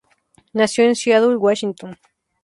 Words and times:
Nació 0.53 0.83
en 0.85 0.95
Seattle, 0.95 1.35
Washington. 1.37 1.95